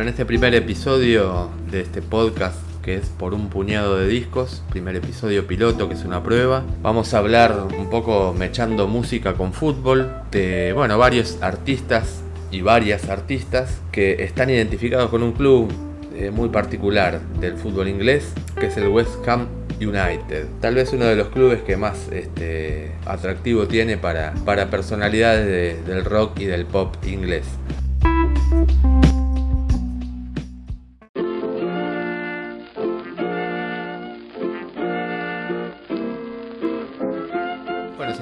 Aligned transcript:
En 0.00 0.06
este 0.06 0.24
primer 0.24 0.54
episodio 0.54 1.50
de 1.72 1.80
este 1.80 2.02
podcast 2.02 2.56
que 2.84 2.94
es 2.94 3.08
por 3.08 3.34
un 3.34 3.48
puñado 3.48 3.98
de 3.98 4.06
discos, 4.06 4.62
primer 4.70 4.94
episodio 4.94 5.48
piloto 5.48 5.88
que 5.88 5.94
es 5.94 6.04
una 6.04 6.22
prueba. 6.22 6.62
Vamos 6.82 7.12
a 7.12 7.18
hablar 7.18 7.66
un 7.76 7.90
poco 7.90 8.32
mechando 8.32 8.86
música 8.86 9.34
con 9.34 9.52
fútbol 9.52 10.08
de, 10.30 10.72
bueno, 10.72 10.98
varios 10.98 11.42
artistas 11.42 12.20
y 12.52 12.60
varias 12.60 13.08
artistas 13.08 13.80
que 13.90 14.22
están 14.22 14.50
identificados 14.50 15.10
con 15.10 15.24
un 15.24 15.32
club 15.32 15.68
eh, 16.14 16.30
muy 16.30 16.48
particular 16.48 17.20
del 17.40 17.56
fútbol 17.56 17.88
inglés, 17.88 18.32
que 18.58 18.66
es 18.66 18.76
el 18.76 18.86
West 18.86 19.26
Ham 19.26 19.48
United. 19.80 20.46
Tal 20.60 20.76
vez 20.76 20.92
uno 20.92 21.06
de 21.06 21.16
los 21.16 21.28
clubes 21.28 21.62
que 21.62 21.76
más 21.76 22.08
este, 22.12 22.92
atractivo 23.04 23.66
tiene 23.66 23.98
para, 23.98 24.32
para 24.44 24.70
personalidades 24.70 25.84
del 25.84 26.04
rock 26.04 26.38
y 26.38 26.44
del 26.44 26.66
pop 26.66 26.94
inglés. 27.04 27.46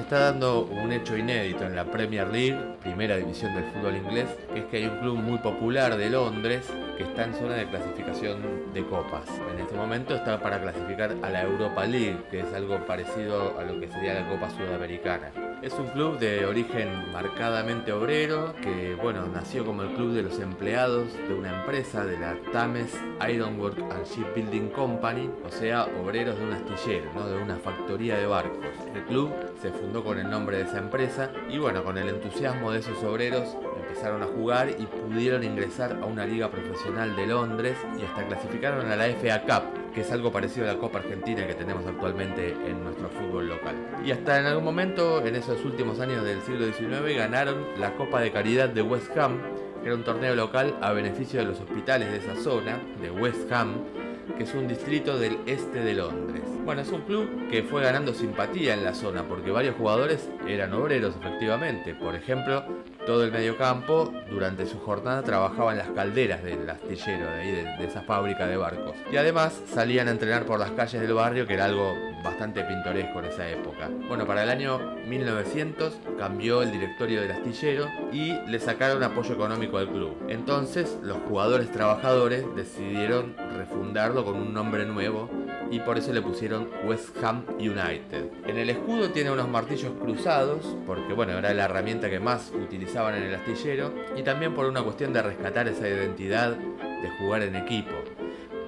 Está 0.07 0.31
dando 0.31 0.61
un 0.61 0.93
hecho 0.93 1.17
inédito 1.17 1.65
en 1.65 1.75
la 1.75 1.83
Premier 1.83 2.29
League, 2.29 2.57
primera 2.81 3.17
división 3.17 3.53
del 3.53 3.65
fútbol 3.65 3.97
inglés, 3.97 4.29
que 4.53 4.59
es 4.59 4.65
que 4.67 4.77
hay 4.77 4.85
un 4.85 4.99
club 4.99 5.17
muy 5.17 5.37
popular 5.39 5.97
de 5.97 6.09
Londres 6.09 6.65
que 6.95 7.03
está 7.03 7.25
en 7.25 7.33
zona 7.33 7.55
de 7.55 7.67
clasificación 7.67 8.71
de 8.73 8.85
copas. 8.85 9.27
En 9.53 9.59
este 9.59 9.75
momento 9.75 10.15
está 10.15 10.39
para 10.39 10.61
clasificar 10.61 11.13
a 11.21 11.29
la 11.29 11.41
Europa 11.41 11.85
League, 11.85 12.21
que 12.31 12.39
es 12.39 12.53
algo 12.53 12.85
parecido 12.85 13.59
a 13.59 13.63
lo 13.63 13.81
que 13.81 13.89
sería 13.89 14.13
la 14.13 14.29
Copa 14.29 14.49
Sudamericana. 14.49 15.29
Es 15.67 15.73
un 15.73 15.87
club 15.87 16.17
de 16.17 16.45
origen 16.45 17.11
marcadamente 17.11 17.91
obrero, 17.91 18.55
que 18.61 18.95
bueno, 18.95 19.27
nació 19.27 19.65
como 19.65 19.81
el 19.81 19.95
club 19.95 20.13
de 20.13 20.23
los 20.23 20.39
empleados 20.39 21.11
de 21.27 21.33
una 21.33 21.59
empresa 21.59 22.05
de 22.05 22.17
la 22.17 22.37
Thames 22.53 22.97
Ironwork 23.29 23.77
and 23.77 24.05
Shipbuilding 24.05 24.69
Company, 24.69 25.29
o 25.45 25.51
sea, 25.51 25.83
obreros 26.01 26.39
de 26.39 26.45
un 26.45 26.53
astillero, 26.53 27.11
¿no? 27.13 27.27
de 27.27 27.43
una 27.43 27.57
factoría 27.57 28.15
de 28.17 28.25
barcos. 28.27 28.77
El 28.95 29.03
club 29.07 29.29
se 29.61 29.71
fundó 29.71 30.05
con 30.05 30.17
el 30.17 30.29
nombre 30.29 30.55
de 30.55 30.63
esa 30.63 30.77
empresa 30.77 31.33
y 31.49 31.57
bueno, 31.57 31.83
con 31.83 31.97
el 31.97 32.07
entusiasmo 32.07 32.71
de 32.71 32.79
esos 32.79 33.03
obreros 33.03 33.57
empezaron 33.97 34.21
a 34.21 34.27
jugar 34.27 34.69
y 34.69 34.85
pudieron 34.85 35.43
ingresar 35.43 35.97
a 35.99 36.05
una 36.05 36.23
liga 36.23 36.51
profesional 36.51 37.15
de 37.15 37.25
Londres 37.25 37.75
y 37.99 38.05
hasta 38.05 38.27
clasificaron 38.27 38.91
a 38.91 38.95
la 38.95 39.05
FA 39.07 39.41
Cup, 39.41 39.91
que 39.91 40.01
es 40.01 40.11
algo 40.11 40.31
parecido 40.31 40.69
a 40.69 40.73
la 40.73 40.79
Copa 40.79 40.99
Argentina 40.99 41.47
que 41.47 41.55
tenemos 41.55 41.83
actualmente 41.87 42.55
en 42.67 42.83
nuestro 42.83 43.09
fútbol 43.09 43.49
local. 43.49 43.75
Y 44.05 44.11
hasta 44.11 44.39
en 44.39 44.45
algún 44.45 44.65
momento, 44.65 45.25
en 45.25 45.35
esos 45.35 45.65
últimos 45.65 45.99
años 45.99 46.23
del 46.23 46.43
siglo 46.43 46.67
XIX, 46.67 47.17
ganaron 47.17 47.65
la 47.79 47.95
Copa 47.95 48.21
de 48.21 48.31
Caridad 48.31 48.69
de 48.69 48.83
West 48.83 49.17
Ham, 49.17 49.39
que 49.81 49.87
era 49.87 49.95
un 49.95 50.03
torneo 50.03 50.35
local 50.35 50.75
a 50.79 50.91
beneficio 50.91 51.39
de 51.39 51.47
los 51.47 51.59
hospitales 51.59 52.11
de 52.11 52.17
esa 52.17 52.35
zona, 52.35 52.79
de 53.01 53.09
West 53.09 53.51
Ham, 53.51 53.77
que 54.37 54.43
es 54.43 54.53
un 54.53 54.67
distrito 54.67 55.17
del 55.17 55.39
este 55.47 55.79
de 55.79 55.95
Londres. 55.95 56.56
Bueno, 56.67 56.81
es 56.81 56.91
un 56.91 57.03
club 57.03 57.47
que 57.49 57.63
fue 57.63 57.81
ganando 57.81 58.13
simpatía 58.13 58.73
en 58.73 58.83
la 58.83 58.93
zona 58.93 59.23
porque 59.23 59.51
varios 59.51 59.77
jugadores 59.77 60.29
eran 60.45 60.73
obreros 60.73 61.15
efectivamente. 61.15 61.95
Por 61.95 62.13
ejemplo, 62.13 62.65
todo 63.05 63.23
el 63.23 63.31
mediocampo 63.31 64.13
durante 64.29 64.65
su 64.65 64.77
jornada 64.77 65.23
trabajaba 65.23 65.71
en 65.71 65.77
las 65.77 65.87
calderas 65.91 66.43
del 66.43 66.69
astillero 66.69 67.31
de 67.31 67.39
ahí, 67.39 67.51
de, 67.51 67.85
esa 67.85 68.01
fábrica 68.01 68.47
de 68.47 68.57
barcos. 68.57 68.97
Y 69.09 69.15
además 69.15 69.61
salían 69.73 70.09
a 70.09 70.11
entrenar 70.11 70.45
por 70.45 70.59
las 70.59 70.71
calles 70.71 71.01
del 71.01 71.13
barrio, 71.13 71.47
que 71.47 71.53
era 71.53 71.63
algo 71.63 71.95
bastante 72.21 72.65
pintoresco 72.65 73.19
en 73.19 73.25
esa 73.27 73.49
época. 73.49 73.89
Bueno, 74.09 74.27
para 74.27 74.43
el 74.43 74.49
año 74.49 74.77
1900 75.07 75.97
cambió 76.19 76.63
el 76.63 76.73
directorio 76.73 77.21
del 77.21 77.31
astillero 77.31 77.87
y 78.11 78.33
le 78.45 78.59
sacaron 78.59 79.01
apoyo 79.03 79.35
económico 79.35 79.77
al 79.77 79.87
club. 79.87 80.17
Entonces 80.27 80.97
los 81.01 81.17
jugadores 81.29 81.71
trabajadores 81.71 82.43
decidieron 82.57 83.37
refundarlo 83.55 84.25
con 84.25 84.35
un 84.35 84.53
nombre 84.53 84.85
nuevo 84.85 85.29
y 85.71 85.79
por 85.79 85.97
eso 85.97 86.13
le 86.13 86.21
pusieron 86.21 86.69
West 86.85 87.15
Ham 87.23 87.45
United. 87.59 88.31
En 88.45 88.57
el 88.57 88.69
escudo 88.69 89.09
tiene 89.11 89.31
unos 89.31 89.49
martillos 89.49 89.91
cruzados, 90.01 90.75
porque 90.85 91.13
bueno, 91.13 91.37
era 91.37 91.53
la 91.53 91.65
herramienta 91.65 92.09
que 92.09 92.19
más 92.19 92.51
utilizaban 92.51 93.15
en 93.15 93.23
el 93.23 93.35
astillero, 93.35 93.93
y 94.15 94.23
también 94.23 94.53
por 94.53 94.65
una 94.65 94.83
cuestión 94.83 95.13
de 95.13 95.21
rescatar 95.21 95.67
esa 95.67 95.87
identidad 95.87 96.55
de 96.55 97.09
jugar 97.19 97.43
en 97.43 97.55
equipo. 97.55 97.93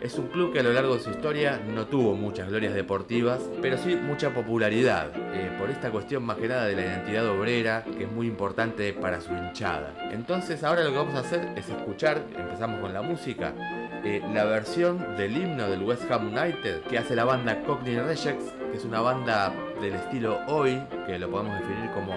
Es 0.02 0.18
un 0.18 0.28
club 0.28 0.54
que 0.54 0.62
a 0.62 0.64
lo 0.64 0.72
largo 0.72 0.96
de 0.96 1.02
su 1.02 1.10
historia 1.10 1.60
no 1.76 1.88
tuvo 1.88 2.16
muchas 2.16 2.48
glorias 2.48 2.74
deportivas, 2.74 3.42
pero 3.62 3.78
sí 3.78 3.98
mucha 3.98 4.34
popularidad, 4.34 5.12
eh, 5.34 5.54
por 5.60 5.70
esta 5.70 5.92
cuestión 5.92 6.24
más 6.24 6.38
que 6.38 6.48
nada 6.48 6.68
de 6.68 6.76
la 6.76 6.84
identidad 6.84 7.28
obrera, 7.28 7.84
que 7.84 8.06
es 8.06 8.12
muy 8.12 8.28
importante 8.28 8.94
para 8.94 9.20
su 9.20 9.34
hinchada. 9.34 9.94
Entonces 10.14 10.64
ahora 10.64 10.86
lo 10.86 10.92
que 10.92 10.98
vamos 10.98 11.16
a 11.16 11.20
hacer 11.20 11.50
es 11.58 11.68
escuchar, 11.68 12.24
empezamos 12.34 12.80
con 12.80 12.94
la 12.94 13.02
música, 13.02 13.54
eh, 14.04 14.22
la 14.34 14.46
versión 14.46 15.18
del 15.18 15.36
himno 15.36 15.70
del 15.70 15.84
West 15.84 16.10
Ham 16.12 16.28
United 16.28 16.82
que 16.82 16.98
hace 16.98 17.16
la 17.16 17.26
banda 17.26 17.62
Cockney 17.64 17.98
Rejects, 17.98 18.54
que 18.72 18.78
es 18.78 18.86
una 18.86 19.02
banda 19.02 19.54
del 19.82 19.96
estilo 19.96 20.40
hoy, 20.48 20.82
que 21.06 21.20
lo 21.20 21.30
podemos 21.30 21.60
definir 21.60 21.90
como 21.92 22.14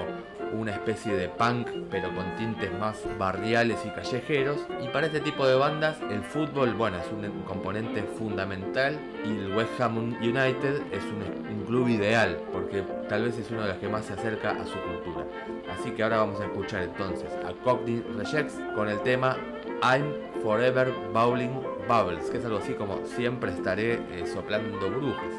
una 0.52 0.72
especie 0.72 1.14
de 1.14 1.28
punk 1.28 1.68
pero 1.90 2.14
con 2.14 2.36
tintes 2.36 2.72
más 2.78 3.02
barriales 3.18 3.78
y 3.84 3.88
callejeros. 3.90 4.66
Y 4.82 4.88
para 4.88 5.06
este 5.06 5.20
tipo 5.20 5.46
de 5.46 5.54
bandas 5.54 5.98
el 6.10 6.22
fútbol, 6.22 6.74
bueno, 6.74 6.98
es 6.98 7.06
un 7.10 7.42
componente 7.42 8.02
fundamental 8.02 8.98
y 9.24 9.30
el 9.30 9.56
West 9.56 9.80
Ham 9.80 9.98
United 10.20 10.82
es 10.92 11.04
un, 11.04 11.46
un 11.48 11.64
club 11.64 11.88
ideal 11.88 12.38
porque 12.52 12.82
tal 13.08 13.24
vez 13.24 13.38
es 13.38 13.50
uno 13.50 13.62
de 13.62 13.68
los 13.68 13.76
que 13.78 13.88
más 13.88 14.04
se 14.04 14.12
acerca 14.12 14.50
a 14.50 14.64
su 14.64 14.78
cultura. 14.78 15.26
Así 15.72 15.90
que 15.90 16.02
ahora 16.02 16.18
vamos 16.18 16.40
a 16.40 16.44
escuchar 16.44 16.82
entonces 16.82 17.30
a 17.46 17.52
Cockney 17.64 18.04
Rejects 18.16 18.58
con 18.74 18.88
el 18.88 19.00
tema 19.00 19.36
I'm 19.84 20.14
Forever 20.44 20.92
Bowling 21.12 21.60
Bubbles, 21.88 22.30
que 22.30 22.38
es 22.38 22.44
algo 22.44 22.58
así 22.58 22.72
como 22.74 23.04
siempre 23.04 23.50
estaré 23.50 23.94
eh, 23.94 24.24
soplando 24.32 24.88
brujas. 24.88 25.34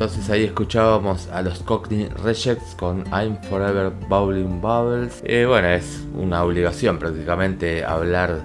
Entonces 0.00 0.30
ahí 0.30 0.44
escuchábamos 0.44 1.28
a 1.28 1.42
los 1.42 1.58
Cockney 1.58 2.08
Rejects 2.24 2.74
con 2.74 3.04
I'm 3.12 3.36
Forever 3.50 3.92
Bowling 4.08 4.58
Bubbles. 4.58 5.20
Eh, 5.26 5.44
bueno, 5.46 5.68
es 5.68 6.06
una 6.14 6.42
obligación 6.42 6.98
prácticamente 6.98 7.84
hablar 7.84 8.40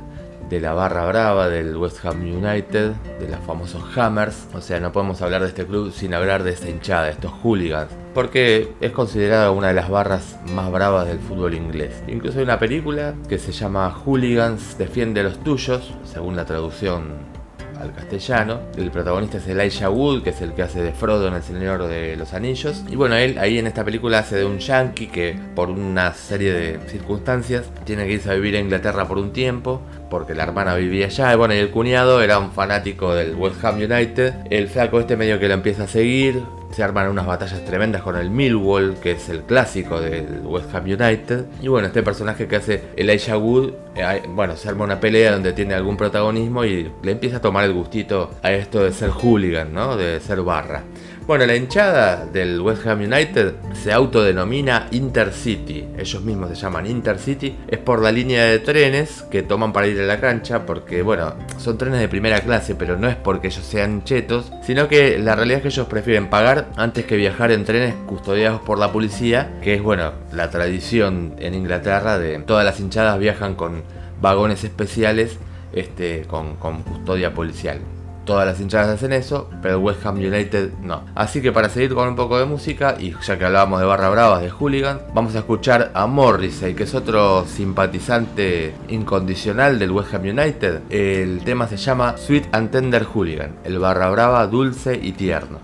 de 0.50 0.60
la 0.60 0.74
barra 0.74 1.06
brava 1.06 1.48
del 1.48 1.78
West 1.78 2.04
Ham 2.04 2.24
United, 2.24 2.92
de 3.22 3.30
los 3.30 3.40
famosos 3.48 3.82
Hammers. 3.96 4.50
O 4.54 4.60
sea, 4.60 4.82
no 4.82 4.92
podemos 4.92 5.22
hablar 5.22 5.44
de 5.44 5.48
este 5.48 5.66
club 5.66 5.94
sin 5.94 6.14
hablar 6.14 6.44
de 6.44 6.52
esta 6.52 6.70
hinchada, 6.70 7.10
estos 7.10 7.32
hooligans. 7.42 7.90
Porque 8.14 8.74
es 8.82 8.92
considerada 8.92 9.52
una 9.52 9.70
de 9.70 9.76
las 9.76 9.90
barras 9.90 10.38
más 10.54 10.70
bravas 10.70 11.08
del 11.08 11.20
fútbol 11.20 11.54
inglés. 11.54 12.04
Incluso 12.10 12.40
hay 12.40 12.44
una 12.44 12.60
película 12.60 13.16
que 13.30 13.38
se 13.38 13.54
llama 13.54 13.90
Hooligans 13.92 14.78
Defiende 14.78 15.22
a 15.22 15.24
los 15.24 15.42
Tuyos, 15.42 15.94
según 16.04 16.36
la 16.36 16.44
traducción 16.44 17.34
al 17.80 17.94
castellano. 17.94 18.60
El 18.78 18.92
protagonista 18.92 19.38
es 19.38 19.48
Elijah 19.48 19.90
Wood, 19.90 20.24
que 20.24 20.32
es 20.32 20.42
el 20.42 20.54
que 20.54 20.64
hace 20.64 20.82
de 20.82 20.92
Frodo 20.92 21.28
en 21.28 21.34
El 21.34 21.44
Señor 21.44 21.88
de 21.88 22.16
los 22.16 22.34
Anillos. 22.34 22.84
Y 22.90 22.96
bueno, 22.96 23.16
él 23.16 23.38
ahí 23.38 23.58
en 23.58 23.68
esta 23.68 23.84
película 23.84 24.20
hace 24.20 24.38
de 24.38 24.46
un 24.46 24.60
yankee 24.60 25.08
que 25.08 25.38
por 25.56 25.70
una 25.70 26.14
serie 26.14 26.54
de 26.54 26.80
circunstancias 26.88 27.66
tiene 27.86 28.06
que 28.06 28.14
irse 28.14 28.30
a 28.30 28.34
vivir 28.34 28.56
a 28.56 28.60
Inglaterra 28.60 29.08
por 29.08 29.18
un 29.18 29.32
tiempo, 29.32 29.82
porque 30.10 30.36
la 30.36 30.44
hermana 30.44 30.76
vivía 30.76 31.08
allá. 31.08 31.34
Y 31.34 31.38
bueno, 31.38 31.54
y 31.54 31.58
el 31.58 31.72
cuñado 31.72 32.22
era 32.22 32.40
un 32.40 32.52
fanático 32.52 33.14
del 33.14 33.36
West 33.36 33.64
Ham 33.64 33.76
United. 33.76 34.34
El 34.50 34.68
flaco 34.68 35.00
este 35.00 35.18
medio 35.18 35.40
que 35.40 35.48
lo 35.48 35.54
empieza 35.54 35.84
a 35.84 35.88
seguir, 35.88 36.44
se 36.76 36.84
arman 36.84 37.08
unas 37.08 37.26
batallas 37.26 37.64
tremendas 37.64 38.02
con 38.02 38.18
el 38.18 38.30
Millwall, 38.30 38.96
que 39.02 39.12
es 39.12 39.30
el 39.30 39.44
clásico 39.44 40.02
del 40.02 40.42
West 40.44 40.76
Ham 40.76 40.84
United. 40.84 41.46
Y 41.62 41.70
bueno, 41.70 41.88
este 41.88 42.04
personaje 42.04 42.50
que 42.50 42.58
hace 42.58 42.84
Elijah 42.98 43.38
Wood, 43.38 43.72
eh, 43.96 44.24
bueno, 44.28 44.58
se 44.58 44.68
arma 44.68 44.84
una 44.84 45.00
pelea 45.00 45.32
donde 45.32 45.54
tiene 45.54 45.74
algún 45.74 45.96
protagonismo 45.96 46.66
y 46.66 46.92
le 47.02 47.12
empieza 47.14 47.38
a 47.38 47.42
tomar 47.42 47.64
el 47.64 47.72
gustito 47.72 48.32
a 48.44 48.52
esto 48.52 48.84
de 48.84 48.92
ser 48.92 49.12
hooligan, 49.12 49.74
¿no? 49.74 49.96
De 49.96 50.20
ser 50.20 50.42
barra. 50.42 50.84
Bueno, 51.28 51.48
la 51.48 51.56
hinchada 51.56 52.24
del 52.24 52.62
West 52.62 52.86
Ham 52.86 53.00
United 53.02 53.56
se 53.74 53.92
autodenomina 53.92 54.86
Intercity. 54.92 55.84
Ellos 55.98 56.22
mismos 56.22 56.50
se 56.50 56.56
llaman 56.56 56.86
Intercity. 56.86 57.58
Es 57.68 57.80
por 57.80 58.00
la 58.00 58.12
línea 58.12 58.46
de 58.46 58.60
trenes 58.60 59.24
que 59.32 59.42
toman 59.42 59.74
para 59.74 59.88
ir 59.88 60.00
a 60.00 60.04
la 60.04 60.20
cancha. 60.20 60.68
Porque, 60.68 61.02
bueno, 61.02 61.34
son 61.58 61.80
trenes 61.80 62.00
de 62.00 62.08
primera 62.08 62.42
clase, 62.42 62.76
pero 62.76 62.96
no 62.96 63.10
es 63.10 63.16
porque 63.16 63.48
ellos 63.48 63.66
sean 63.66 64.04
chetos. 64.04 64.52
Sino 64.62 64.88
que 64.88 65.18
la 65.18 65.36
realidad 65.36 65.58
es 65.58 65.62
que 65.64 65.70
ellos 65.70 65.88
prefieren 65.88 66.30
pagar 66.30 66.68
antes 66.78 67.06
que 67.06 67.18
viajar 67.18 67.52
en 67.52 67.66
trenes 67.66 67.96
custodiados 68.06 68.62
por 68.62 68.78
la 68.78 68.92
policía. 68.92 69.58
Que 69.64 69.74
es, 69.74 69.82
bueno, 69.82 70.12
la 70.32 70.52
tradición 70.52 71.34
en 71.40 71.56
Inglaterra 71.56 72.20
de 72.20 72.38
todas 72.38 72.64
las 72.64 72.80
hinchadas 72.80 73.18
viajan 73.18 73.56
con 73.56 73.82
vagones 74.22 74.64
especiales 74.64 75.40
este, 75.74 76.22
con, 76.28 76.56
con 76.58 76.84
custodia 76.84 77.34
policial. 77.34 77.80
Todas 78.26 78.48
las 78.48 78.60
hinchadas 78.60 78.90
hacen 78.90 79.14
eso, 79.14 79.50
pero 79.62 79.80
West 79.80 80.06
Ham 80.06 80.16
United 80.16 80.74
no. 80.82 81.04
Así 81.14 81.42
que 81.42 81.52
para 81.52 81.70
seguir 81.70 81.94
con 81.94 82.08
un 82.08 82.16
poco 82.16 82.40
de 82.40 82.46
música, 82.46 82.96
y 83.00 83.14
ya 83.24 83.38
que 83.38 83.46
hablábamos 83.46 83.80
de 83.80 83.86
barra 83.86 84.10
bravas, 84.10 84.42
de 84.42 84.50
hooligans, 84.50 85.02
vamos 85.14 85.36
a 85.36 85.40
escuchar 85.40 85.92
a 85.94 86.08
Morrissey, 86.08 86.74
que 86.74 86.84
es 86.84 86.96
otro 86.96 87.46
simpatizante 87.46 88.74
incondicional 88.88 89.78
del 89.78 89.92
West 89.92 90.14
Ham 90.14 90.24
United. 90.24 90.82
El 90.90 91.44
tema 91.44 91.68
se 91.68 91.78
llama 91.78 92.18
Sweet 92.18 92.48
and 92.52 92.72
Tender 92.72 93.04
Hooligan, 93.04 93.56
el 93.64 93.80
barra 93.80 94.10
brava 94.10 94.48
dulce 94.48 95.00
y 95.02 95.12
tierno. 95.12 95.60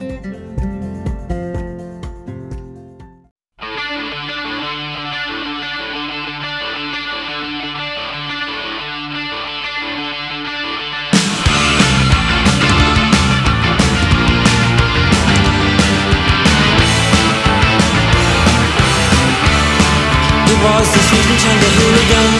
And 21.42 21.58
tender 21.58 21.74
hooligan, 21.74 22.34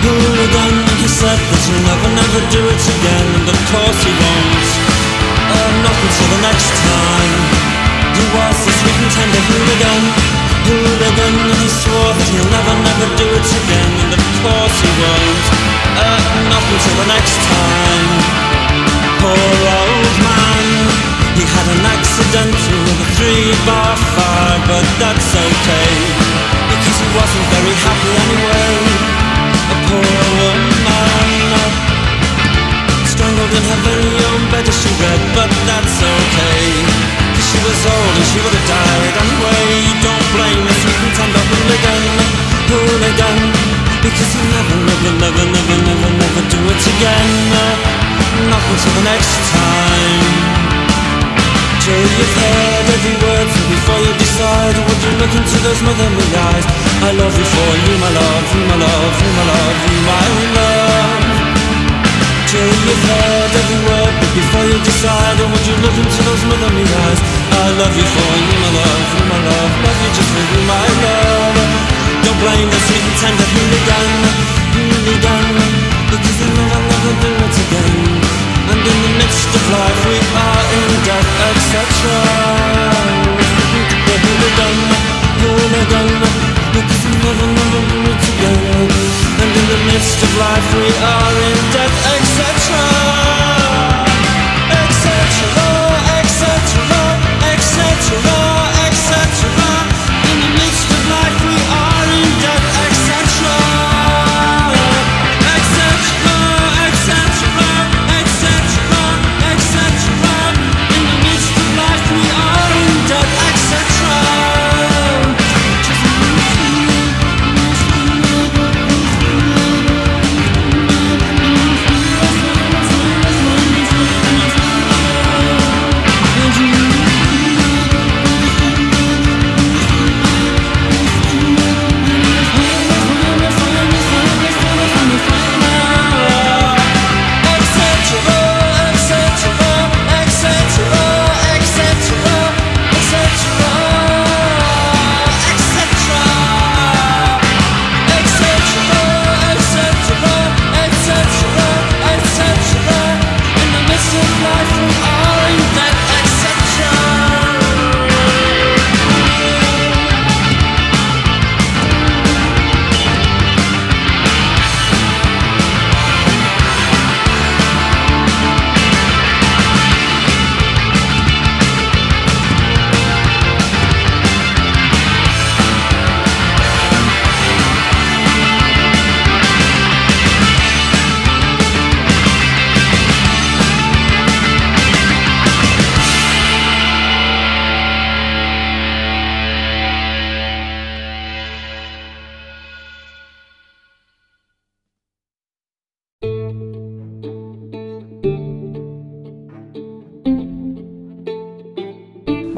hooligan. 0.00 0.74
He 0.96 1.08
said 1.08 1.36
that 1.36 1.62
he'll 1.68 1.84
never, 1.84 2.08
never 2.16 2.40
do 2.48 2.60
it 2.64 2.80
again, 2.80 3.28
and 3.36 3.46
of 3.48 3.58
course 3.68 4.00
he 4.00 4.12
won't. 4.16 4.68
Uh, 5.52 5.70
not 5.84 5.96
until 5.96 6.28
the 6.32 6.40
next 6.48 6.72
time. 6.72 7.34
He 8.16 8.24
was 8.32 8.56
the 8.64 8.72
sweet 8.72 8.98
and 9.04 9.12
tender 9.12 9.42
hooligan, 9.52 10.02
hooligan. 10.64 11.34
He 11.60 11.68
swore 11.68 12.12
that 12.16 12.28
he'll 12.32 12.48
never, 12.48 12.74
never 12.88 13.08
do 13.20 13.26
it 13.28 13.48
again, 13.52 13.92
and 14.00 14.10
of 14.16 14.24
course 14.40 14.76
he 14.80 14.90
won't. 14.96 15.44
Uh, 15.98 16.20
not 16.48 16.64
until 16.72 16.96
the 17.04 17.08
next 17.12 17.36
time. 17.44 18.08
Poor 19.20 19.56
old 19.76 20.16
man. 20.24 20.64
He 21.36 21.44
had 21.44 21.66
an 21.68 21.84
accident 21.84 22.56
with 22.56 23.04
a 23.04 23.08
three-bar 23.12 23.92
fire, 24.16 24.58
but 24.66 24.86
that's 24.96 25.36
okay 25.36 26.48
because 26.68 26.98
he 27.00 27.08
wasn't 27.16 27.46
very 27.50 27.74
happy 27.82 27.97
she 38.38 38.44
would 38.46 38.54
have 38.54 38.68
died 38.70 39.14
anyway. 39.18 39.66
Don't 39.98 40.26
blame 40.30 40.62
the 40.62 40.74
sweet 40.78 41.00
and 41.02 41.14
tender 41.18 41.42
hooligan, 41.50 42.02
hooligan, 42.70 43.38
because 43.98 44.30
he 44.30 44.42
never, 44.54 44.78
never, 44.78 45.12
never, 45.18 45.44
never, 45.50 45.76
never, 45.82 46.10
never 46.22 46.42
do 46.46 46.60
it 46.70 46.82
again. 46.86 47.30
Not 48.46 48.62
until 48.62 48.94
the 48.94 49.04
next 49.10 49.34
time 49.50 50.68
sure 51.82 51.98
you've 51.98 52.36
heard 52.38 52.86
every 52.94 53.16
word 53.16 53.48
So 53.48 53.60
before 53.72 54.00
you 54.04 54.12
decide 54.20 54.76
Would 54.76 55.00
you 55.02 55.12
look 55.18 55.32
into 55.34 55.56
those 55.64 55.80
motherly 55.82 56.28
eyes 56.36 56.66
I 57.02 57.10
love 57.16 57.32
you 57.32 57.46
for 57.48 57.70
you 57.88 57.94
my 57.98 58.12
love, 58.12 58.46
you 58.54 58.62
my 58.68 58.76
love, 58.76 59.14
you 59.18 59.30
my 59.34 59.44
love, 59.48 59.78
you 59.88 59.98
my 60.04 60.26
love 60.54 60.77
Sure 62.48 62.64
you've 62.64 63.04
heard 63.04 63.52
every 63.60 63.80
word 63.84 64.12
But 64.24 64.32
before 64.32 64.64
you 64.64 64.80
decide 64.80 65.36
Would 65.36 65.64
you 65.68 65.76
look 65.84 65.92
into 66.00 66.20
those 66.24 66.42
motherly 66.48 66.80
eyes. 66.80 67.20
I 67.60 67.76
love 67.76 67.92
you 67.92 68.08
for 68.08 68.32
you 68.40 68.56
my 68.56 68.70
love, 68.72 69.04
you 69.12 69.24
my 69.28 69.36
love. 69.36 69.72
Love 69.84 69.98
you 70.00 70.10
just 70.16 70.30
for 70.32 70.44
you 70.48 70.60
my 70.64 70.88
love. 71.04 71.56
Don't 72.24 72.40
blame 72.40 72.68
the 72.72 72.80
sweet 72.88 73.04
and 73.04 73.16
tender. 73.20 73.48
Hooligan 73.52 74.08
Hooligan 74.80 75.44
Because 76.08 76.36
they 76.40 76.48
never, 76.56 76.80
never 76.88 77.12
do 77.20 77.47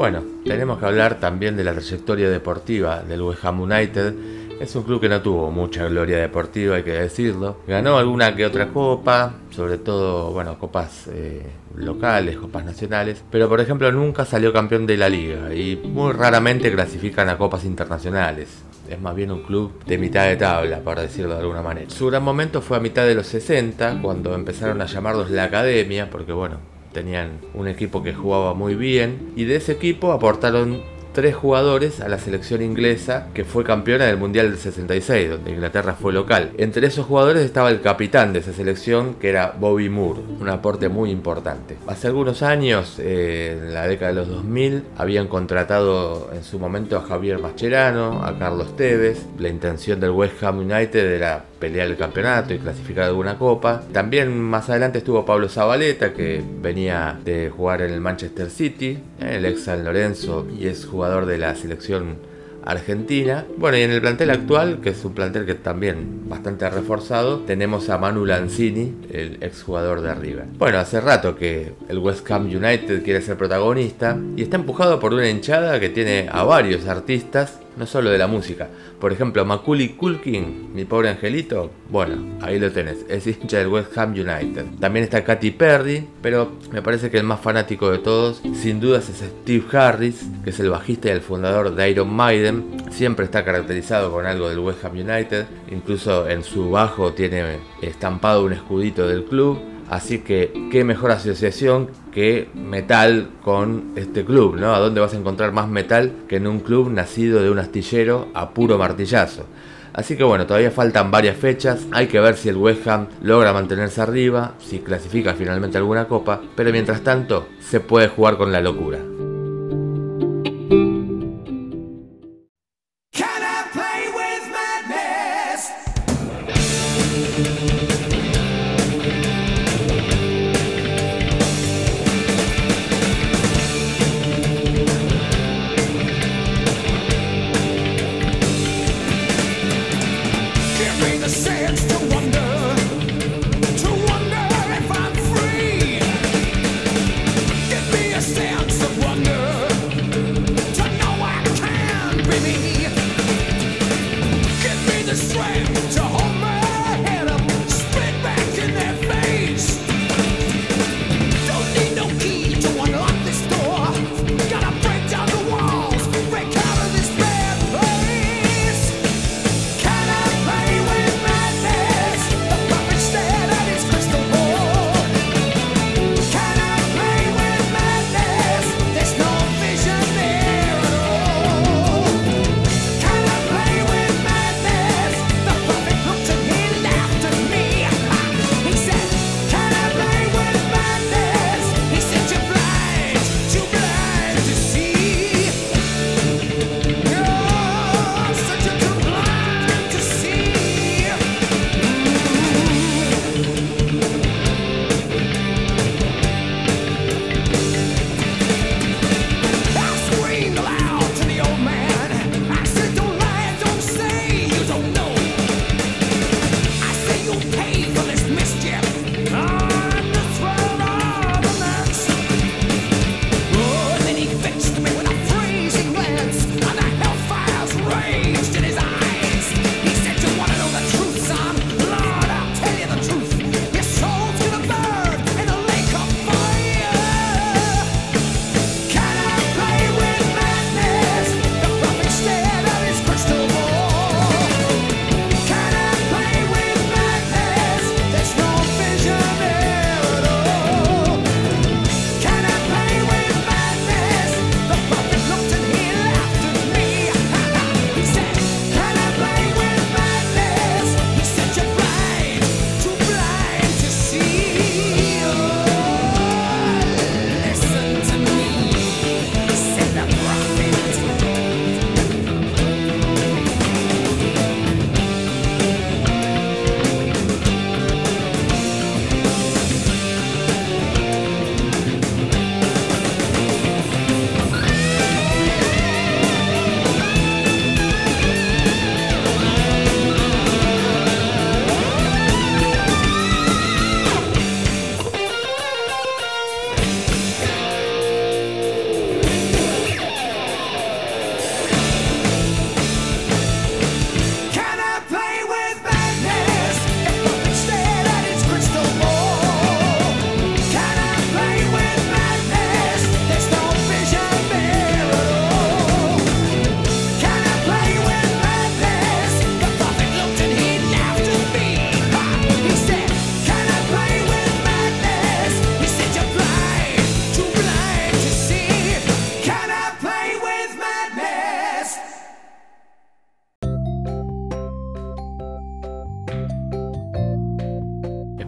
Bueno, 0.01 0.23
tenemos 0.43 0.79
que 0.79 0.85
hablar 0.87 1.19
también 1.19 1.55
de 1.55 1.63
la 1.63 1.73
trayectoria 1.73 2.27
deportiva 2.27 3.03
del 3.03 3.21
West 3.21 3.45
Ham 3.45 3.61
United. 3.61 4.15
Es 4.59 4.75
un 4.75 4.81
club 4.81 4.99
que 4.99 5.07
no 5.07 5.21
tuvo 5.21 5.51
mucha 5.51 5.87
gloria 5.87 6.17
deportiva, 6.17 6.77
hay 6.77 6.81
que 6.81 6.93
decirlo. 6.93 7.57
Ganó 7.67 7.99
alguna 7.99 8.35
que 8.35 8.43
otra 8.47 8.69
copa, 8.69 9.35
sobre 9.51 9.77
todo, 9.77 10.31
bueno, 10.31 10.57
copas 10.57 11.07
eh, 11.13 11.45
locales, 11.75 12.37
copas 12.37 12.65
nacionales. 12.65 13.23
Pero, 13.29 13.47
por 13.47 13.61
ejemplo, 13.61 13.91
nunca 13.91 14.25
salió 14.25 14.51
campeón 14.51 14.87
de 14.87 14.97
la 14.97 15.07
liga 15.07 15.53
y 15.53 15.75
muy 15.75 16.13
raramente 16.13 16.71
clasifican 16.71 17.29
a 17.29 17.37
copas 17.37 17.63
internacionales 17.63 18.63
es 18.89 18.99
más 18.99 19.15
bien 19.15 19.31
un 19.31 19.43
club 19.43 19.85
de 19.85 19.97
mitad 19.99 20.27
de 20.27 20.35
tabla, 20.35 20.79
para 20.79 21.03
decirlo 21.03 21.35
de 21.35 21.41
alguna 21.41 21.61
manera. 21.61 21.89
Su 21.91 22.07
gran 22.07 22.23
momento 22.23 22.61
fue 22.61 22.75
a 22.75 22.79
mitad 22.79 23.05
de 23.05 23.15
los 23.15 23.27
60, 23.27 23.99
cuando 24.01 24.33
empezaron 24.33 24.81
a 24.81 24.85
llamarlos 24.85 25.29
la 25.29 25.45
academia, 25.45 26.09
porque 26.09 26.33
bueno, 26.33 26.57
tenían 26.93 27.39
un 27.53 27.67
equipo 27.67 28.03
que 28.03 28.13
jugaba 28.13 28.53
muy 28.53 28.75
bien, 28.75 29.31
y 29.35 29.45
de 29.45 29.55
ese 29.55 29.73
equipo 29.73 30.11
aportaron 30.11 30.81
tres 31.13 31.35
jugadores 31.35 31.99
a 32.01 32.07
la 32.07 32.17
selección 32.17 32.61
inglesa 32.61 33.27
que 33.33 33.43
fue 33.43 33.63
campeona 33.63 34.05
del 34.05 34.17
Mundial 34.17 34.49
del 34.49 34.57
66, 34.59 35.29
donde 35.29 35.51
Inglaterra 35.51 35.93
fue 35.93 36.13
local. 36.13 36.51
Entre 36.57 36.87
esos 36.87 37.05
jugadores 37.05 37.43
estaba 37.43 37.69
el 37.69 37.81
capitán 37.81 38.33
de 38.33 38.39
esa 38.39 38.53
selección, 38.53 39.15
que 39.15 39.29
era 39.29 39.55
Bobby 39.59 39.89
Moore, 39.89 40.21
un 40.39 40.49
aporte 40.49 40.89
muy 40.89 41.11
importante. 41.11 41.77
Hace 41.87 42.07
algunos 42.07 42.41
años, 42.41 42.97
eh, 42.99 43.59
en 43.61 43.73
la 43.73 43.87
década 43.87 44.11
de 44.11 44.19
los 44.19 44.29
2000, 44.29 44.83
habían 44.97 45.27
contratado 45.27 46.29
en 46.33 46.43
su 46.43 46.59
momento 46.59 46.97
a 46.97 47.01
Javier 47.01 47.39
Mascherano, 47.39 48.23
a 48.23 48.37
Carlos 48.37 48.75
Tevez. 48.75 49.25
La 49.37 49.49
intención 49.49 49.99
del 49.99 50.11
West 50.11 50.41
Ham 50.43 50.59
United 50.59 51.13
era 51.13 51.45
pelear 51.59 51.87
el 51.87 51.97
campeonato 51.97 52.53
y 52.53 52.59
clasificar 52.59 53.05
alguna 53.05 53.37
copa. 53.37 53.83
También 53.91 54.39
más 54.39 54.69
adelante 54.69 54.99
estuvo 54.99 55.25
Pablo 55.25 55.47
Zabaleta, 55.47 56.13
que 56.13 56.43
venía 56.61 57.19
de 57.23 57.49
jugar 57.49 57.81
en 57.81 57.93
el 57.93 58.01
Manchester 58.01 58.49
City, 58.49 58.97
el 59.19 59.45
ex 59.45 59.65
San 59.65 59.83
Lorenzo 59.83 60.47
y 60.57 60.67
es 60.67 60.85
jugador 60.85 61.00
de 61.01 61.37
la 61.39 61.55
selección 61.55 62.17
argentina. 62.63 63.45
Bueno, 63.57 63.77
y 63.77 63.81
en 63.81 63.91
el 63.91 64.01
plantel 64.01 64.29
actual, 64.29 64.81
que 64.81 64.89
es 64.89 65.03
un 65.03 65.13
plantel 65.13 65.47
que 65.47 65.55
también 65.55 66.29
bastante 66.29 66.69
reforzado, 66.69 67.39
tenemos 67.39 67.89
a 67.89 67.97
Manu 67.97 68.23
Lanzini, 68.23 68.93
el 69.11 69.39
exjugador 69.41 70.01
de 70.01 70.13
River. 70.13 70.45
Bueno, 70.59 70.77
hace 70.77 71.01
rato 71.01 71.35
que 71.35 71.73
el 71.89 71.97
West 71.97 72.29
Ham 72.29 72.45
United 72.45 73.03
quiere 73.03 73.21
ser 73.21 73.35
protagonista 73.35 74.15
y 74.35 74.43
está 74.43 74.57
empujado 74.57 74.99
por 74.99 75.13
una 75.13 75.27
hinchada 75.27 75.79
que 75.79 75.89
tiene 75.89 76.29
a 76.31 76.43
varios 76.43 76.87
artistas, 76.87 77.59
no 77.77 77.85
solo 77.85 78.09
de 78.09 78.17
la 78.17 78.27
música. 78.27 78.69
Por 78.99 79.11
ejemplo, 79.13 79.45
Macaulay 79.45 79.89
Culkin, 79.89 80.73
mi 80.73 80.85
pobre 80.85 81.09
angelito, 81.09 81.71
bueno, 81.89 82.37
ahí 82.41 82.59
lo 82.59 82.71
tenés, 82.71 83.05
es 83.09 83.25
hincha 83.27 83.57
del 83.57 83.67
West 83.67 83.97
Ham 83.97 84.11
United. 84.11 84.65
También 84.79 85.03
está 85.03 85.23
Katy 85.23 85.51
Perry, 85.51 86.07
pero 86.21 86.51
me 86.71 86.81
parece 86.81 87.09
que 87.09 87.17
el 87.17 87.23
más 87.23 87.39
fanático 87.39 87.91
de 87.91 87.99
todos, 87.99 88.41
sin 88.53 88.79
dudas, 88.79 89.09
es 89.09 89.17
Steve 89.17 89.65
Harris, 89.71 90.25
que 90.43 90.51
es 90.51 90.59
el 90.59 90.69
bajista 90.69 91.09
y 91.09 91.11
el 91.11 91.21
fundador 91.21 91.73
de 91.73 91.89
Iron 91.89 92.13
Maiden. 92.13 92.77
Siempre 92.91 93.25
está 93.25 93.43
caracterizado 93.43 94.11
con 94.11 94.25
algo 94.25 94.49
del 94.49 94.59
West 94.59 94.83
Ham 94.85 94.93
United, 94.93 95.45
incluso 95.69 96.29
en 96.29 96.43
su 96.43 96.69
bajo 96.69 97.13
tiene 97.13 97.59
estampado 97.81 98.43
un 98.43 98.53
escudito 98.53 99.07
del 99.07 99.25
club. 99.25 99.59
Así 99.89 100.19
que 100.19 100.53
qué 100.71 100.85
mejor 100.85 101.11
asociación 101.11 101.89
que 102.11 102.49
metal 102.53 103.29
con 103.41 103.93
este 103.95 104.25
club, 104.25 104.57
¿no? 104.57 104.73
¿A 104.73 104.79
dónde 104.79 105.01
vas 105.01 105.13
a 105.13 105.17
encontrar 105.17 105.51
más 105.51 105.67
metal 105.67 106.13
que 106.27 106.35
en 106.37 106.47
un 106.47 106.59
club 106.59 106.91
nacido 106.91 107.41
de 107.41 107.49
un 107.49 107.59
astillero 107.59 108.27
a 108.33 108.51
puro 108.51 108.77
martillazo? 108.77 109.45
Así 109.93 110.15
que 110.15 110.23
bueno, 110.23 110.45
todavía 110.45 110.71
faltan 110.71 111.11
varias 111.11 111.35
fechas, 111.35 111.85
hay 111.91 112.07
que 112.07 112.19
ver 112.19 112.37
si 112.37 112.49
el 112.49 112.55
West 112.55 112.87
Ham 112.87 113.07
logra 113.21 113.51
mantenerse 113.51 114.01
arriba, 114.01 114.53
si 114.59 114.79
clasifica 114.79 115.33
finalmente 115.33 115.77
alguna 115.77 116.07
copa, 116.07 116.41
pero 116.55 116.71
mientras 116.71 117.01
tanto 117.01 117.47
se 117.59 117.81
puede 117.81 118.07
jugar 118.07 118.37
con 118.37 118.51
la 118.53 118.61
locura. 118.61 118.99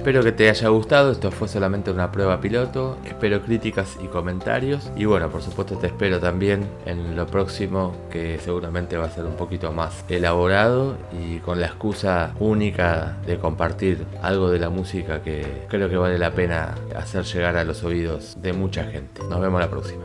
Espero 0.03 0.21
que 0.21 0.33
te 0.33 0.49
haya 0.49 0.67
gustado, 0.67 1.13
esto 1.13 1.31
fue 1.31 1.47
solamente 1.47 1.89
una 1.89 2.11
prueba 2.11 2.41
piloto, 2.41 2.97
espero 3.05 3.41
críticas 3.41 3.97
y 4.03 4.07
comentarios 4.07 4.91
y 4.97 5.05
bueno, 5.05 5.29
por 5.29 5.41
supuesto 5.41 5.77
te 5.77 5.87
espero 5.87 6.19
también 6.19 6.67
en 6.85 7.15
lo 7.15 7.25
próximo 7.25 7.95
que 8.11 8.37
seguramente 8.39 8.97
va 8.97 9.05
a 9.05 9.09
ser 9.09 9.23
un 9.23 9.37
poquito 9.37 9.71
más 9.71 10.03
elaborado 10.09 10.97
y 11.17 11.37
con 11.37 11.61
la 11.61 11.67
excusa 11.67 12.33
única 12.41 13.15
de 13.25 13.39
compartir 13.39 14.05
algo 14.21 14.49
de 14.49 14.59
la 14.59 14.69
música 14.69 15.21
que 15.23 15.63
creo 15.69 15.87
que 15.87 15.95
vale 15.95 16.17
la 16.17 16.31
pena 16.31 16.75
hacer 16.97 17.23
llegar 17.23 17.55
a 17.55 17.63
los 17.63 17.85
oídos 17.85 18.35
de 18.41 18.51
mucha 18.51 18.83
gente. 18.83 19.21
Nos 19.29 19.39
vemos 19.39 19.61
la 19.61 19.69
próxima. 19.69 20.03